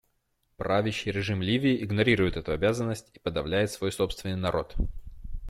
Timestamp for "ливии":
1.43-1.83